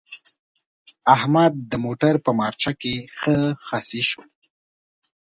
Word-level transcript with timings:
احمد 1.15 1.53
د 1.71 1.73
موټر 1.85 2.13
په 2.25 2.31
مارچه 2.39 2.71
کې 2.81 2.93
ښه 3.17 3.37
خصي 3.67 4.01
شو. 4.09 4.21